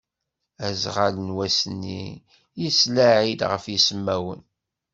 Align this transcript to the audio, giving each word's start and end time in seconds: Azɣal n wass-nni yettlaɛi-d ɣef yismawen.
Azɣal 0.67 1.15
n 1.27 1.29
wass-nni 1.35 2.03
yettlaɛi-d 2.61 3.41
ɣef 3.51 3.63
yismawen. 3.71 4.41